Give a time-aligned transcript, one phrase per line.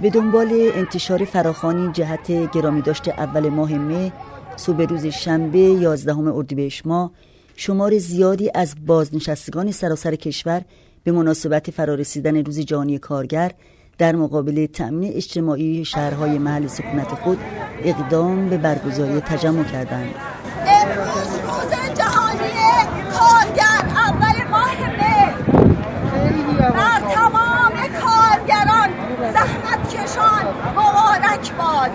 [0.00, 4.12] به دنبال انتشار فراخانی جهت گرامی داشته اول ماه مه
[4.56, 7.10] صبح روز شنبه 11 اردیبهشت ماه
[7.56, 10.62] شمار زیادی از بازنشستگان سراسر کشور
[11.04, 13.52] به مناسبت فرارسیدن روز جهانی کارگر
[13.98, 17.38] در مقابل تأمین اجتماعی شهرهای محل سکونت خود
[17.84, 20.14] اقدام به برگزاری تجمع کردند.
[20.66, 22.38] امروز روز جهانی
[23.12, 25.34] کارگر اول ماه مه
[26.70, 27.72] بر تمام
[28.02, 28.90] کارگران
[29.32, 31.90] زحمت کشان مبارک باد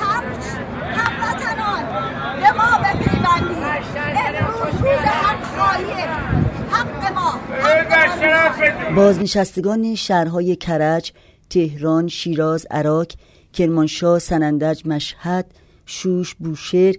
[0.00, 0.24] هم
[0.96, 1.82] هموطنان
[2.40, 3.64] به ما بپیوندید
[4.16, 5.69] امروز روز حق حق ما
[8.96, 11.12] بازنشستگان شهرهای کرج،
[11.50, 13.06] تهران، شیراز، عراق،
[13.52, 15.54] کرمانشاه، سنندج، مشهد،
[15.86, 16.94] شوش، بوشهر،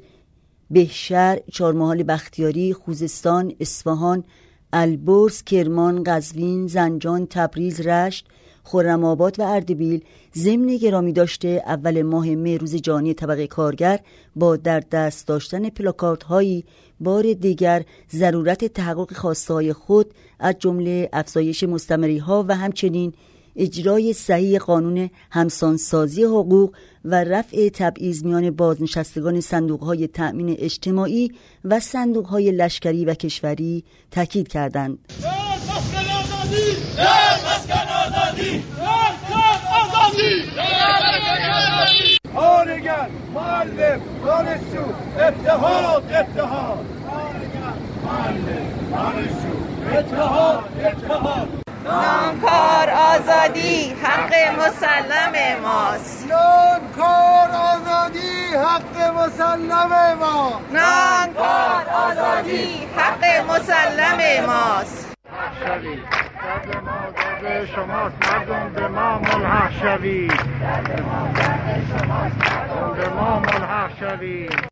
[0.71, 4.23] بهشهر، چهارمحال بختیاری، خوزستان، اصفهان،
[4.73, 8.27] البرز، کرمان، قزوین، زنجان، تبریز، رشت،
[8.63, 10.03] خرم‌آباد و اردبیل
[10.35, 13.99] ضمن گرامی داشته اول ماه مه روز جهانی طبقه کارگر
[14.35, 16.63] با در دست داشتن پلاکارت هایی
[16.99, 23.13] بار دیگر ضرورت تحقق خواسته خود از جمله افزایش مستمری ها و همچنین
[23.55, 26.75] اجرای صحیح قانون همسانسازی حقوق
[27.05, 31.31] و رفع تبعیض میان بازنشستگان صندوقهای تأمین اجتماعی
[31.65, 34.97] و صندوقهای لشکری و کشوری تاکید کردند.
[42.35, 44.85] کارگر معلم دانشجو
[45.19, 46.85] اتحاد اتحاد.
[48.05, 49.55] معلم دانشجو
[49.97, 51.47] اتحاد اتحاد.
[51.85, 56.27] نانکار آزادی حق مسلم ماست.
[56.29, 65.07] نانکار آزادی حق مسلم ما نانکار آزادی حق مسلم ماست.
[67.41, 70.33] درد ما درد شماست مردم به ما ملحق شوید.
[72.95, 74.71] به ما ملحق شوید.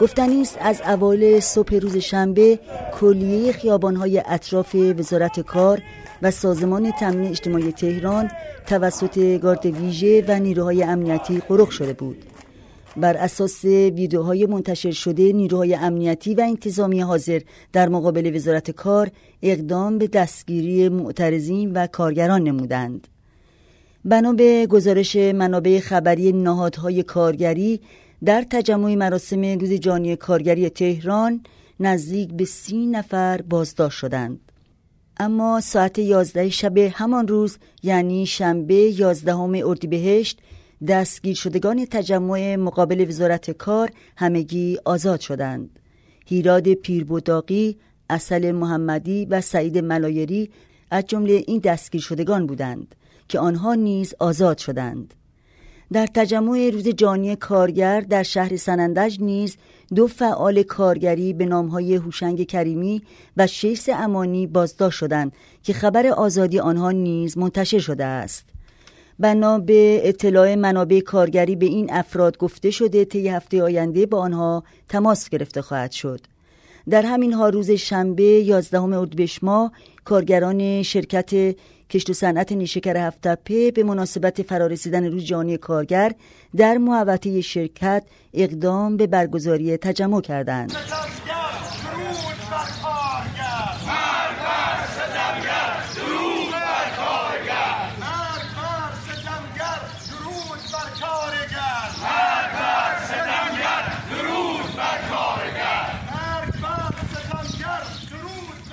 [0.00, 2.58] گفتنی است از اوایل صبح روز شنبه
[3.00, 5.82] کلیه خیابانهای اطراف وزارت کار
[6.22, 8.30] و سازمان تامین اجتماعی تهران
[8.66, 12.24] توسط گارد ویژه و نیروهای امنیتی قرق شده بود.
[12.96, 17.40] بر اساس ویدیوهای منتشر شده نیروهای امنیتی و انتظامی حاضر
[17.72, 19.10] در مقابل وزارت کار
[19.42, 23.08] اقدام به دستگیری معترضین و کارگران نمودند.
[24.04, 27.80] بنا به گزارش منابع خبری نهادهای کارگری
[28.24, 31.42] در تجمع مراسم روز جانی کارگری تهران
[31.80, 34.52] نزدیک به سی نفر بازداشت شدند.
[35.16, 40.40] اما ساعت یازده شب همان روز یعنی شنبه یازدهم اردیبهشت
[40.88, 45.78] دستگیر شدگان تجمع مقابل وزارت کار همگی آزاد شدند.
[46.26, 47.76] هیراد پیربوداقی،
[48.10, 50.50] اصل محمدی و سعید ملایری
[50.90, 52.94] از جمله این دستگیر شدگان بودند
[53.28, 55.14] که آنها نیز آزاد شدند.
[55.92, 59.56] در تجمع روز جانی کارگر در شهر سنندج نیز
[59.94, 63.02] دو فعال کارگری به نامهای هوشنگ کریمی
[63.36, 65.32] و شیس امانی بازداشت شدند
[65.62, 68.44] که خبر آزادی آنها نیز منتشر شده است.
[69.18, 74.64] بنا به اطلاع منابع کارگری به این افراد گفته شده طی هفته آینده با آنها
[74.88, 76.20] تماس گرفته خواهد شد.
[76.90, 79.72] در همین ها روز شنبه 11 اردیبهشت ماه
[80.04, 81.56] کارگران شرکت
[81.90, 86.12] کشت و صنعت نیشکر هفتپه به مناسبت فرارسیدن روز جهانی کارگر
[86.56, 88.04] در محوطه شرکت
[88.34, 90.72] اقدام به برگزاری تجمع کردند.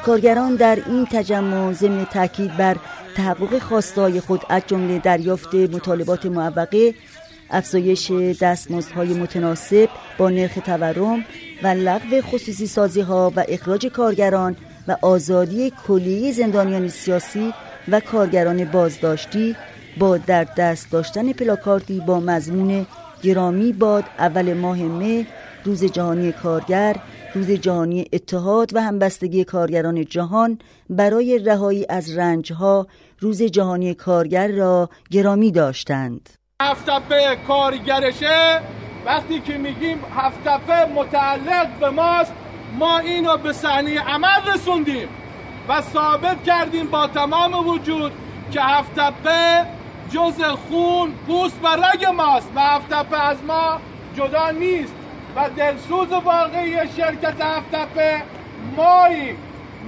[0.05, 2.77] کارگران در این تجمع ضمن تاکید بر
[3.15, 6.93] تحقق خواستای خود از جمله دریافت مطالبات معوقه
[7.49, 8.11] افزایش
[8.41, 11.25] دستمزدهای متناسب با نرخ تورم
[11.63, 14.55] و لغو خصوصی سازی ها و اخراج کارگران
[14.87, 17.53] و آزادی کلیه زندانیان سیاسی
[17.87, 19.55] و کارگران بازداشتی
[19.97, 22.85] با در دست داشتن پلاکارتی با مضمون
[23.23, 25.27] گرامی باد اول ماه مه
[25.65, 26.95] روز جهانی کارگر
[27.35, 30.59] روز جهانی اتحاد و همبستگی کارگران جهان
[30.89, 32.87] برای رهایی از رنجها
[33.19, 36.29] روز جهانی کارگر را گرامی داشتند.
[36.61, 38.61] هفتپه کارگرشه.
[39.05, 42.33] وقتی که میگیم هفتپه متعلق به ماست
[42.79, 45.07] ما اینو به صحنه عمل رسوندیم
[45.69, 48.11] و ثابت کردیم با تمام وجود
[48.51, 49.65] که هفتپه
[50.09, 53.79] جز خون پوست و رگ ماست و هفتپه از ما
[54.15, 55.02] جدا نیست.
[55.35, 58.23] و دلسوز واقعی شرکت هفتپه
[58.77, 59.37] ماییم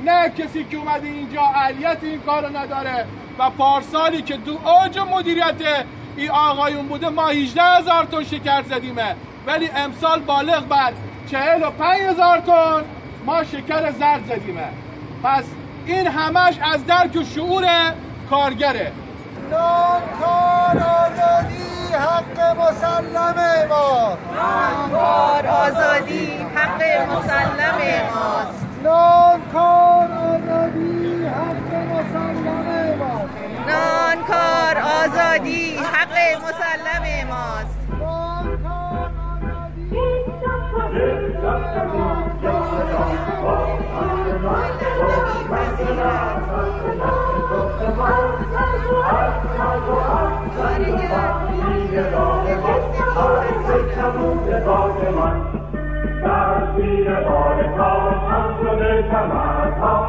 [0.06, 3.06] نه کسی که اومده اینجا اهلیت این کارو نداره
[3.39, 5.86] و پارسالی که دو اوج مدیریت
[6.18, 9.15] این آقایون بوده ما 18 هزار تن شکر زدیمه.
[9.47, 10.94] ولی امسال بالغ بر
[11.31, 12.83] 45 هزار تن
[13.25, 14.68] ما شکر زرد زدیمه.
[15.24, 15.44] پس
[15.86, 17.94] این همش از درک و شعور
[18.30, 18.91] کارگره.
[20.24, 21.64] آزادی
[21.95, 24.18] حق مسلم ما.
[24.36, 27.80] نانکار آزادی حق مسلم
[28.15, 28.65] ماست.
[28.83, 33.21] نانکار آزادی حق مسلم ما.
[33.68, 37.75] نانکار آزادی حق مسلم ماست.
[50.53, 51.45] نانکار
[57.80, 60.05] آزادی Thank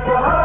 [0.00, 0.41] Christ.